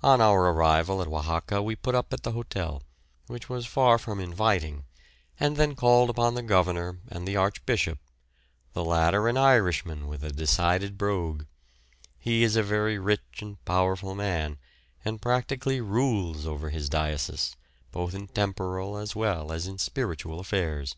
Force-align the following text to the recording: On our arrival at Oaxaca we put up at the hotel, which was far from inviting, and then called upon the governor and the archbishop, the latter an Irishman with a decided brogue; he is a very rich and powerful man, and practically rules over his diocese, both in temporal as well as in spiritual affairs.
On 0.00 0.20
our 0.20 0.48
arrival 0.52 1.02
at 1.02 1.08
Oaxaca 1.08 1.60
we 1.60 1.74
put 1.74 1.96
up 1.96 2.12
at 2.12 2.22
the 2.22 2.30
hotel, 2.30 2.84
which 3.26 3.48
was 3.48 3.66
far 3.66 3.98
from 3.98 4.20
inviting, 4.20 4.84
and 5.40 5.56
then 5.56 5.74
called 5.74 6.08
upon 6.08 6.34
the 6.36 6.42
governor 6.44 7.00
and 7.08 7.26
the 7.26 7.34
archbishop, 7.36 7.98
the 8.74 8.84
latter 8.84 9.26
an 9.26 9.36
Irishman 9.36 10.06
with 10.06 10.22
a 10.22 10.30
decided 10.30 10.96
brogue; 10.96 11.46
he 12.16 12.44
is 12.44 12.54
a 12.54 12.62
very 12.62 12.96
rich 12.96 13.42
and 13.42 13.58
powerful 13.64 14.14
man, 14.14 14.56
and 15.04 15.20
practically 15.20 15.80
rules 15.80 16.46
over 16.46 16.70
his 16.70 16.88
diocese, 16.88 17.56
both 17.90 18.14
in 18.14 18.28
temporal 18.28 18.96
as 18.98 19.16
well 19.16 19.50
as 19.50 19.66
in 19.66 19.78
spiritual 19.78 20.38
affairs. 20.38 20.94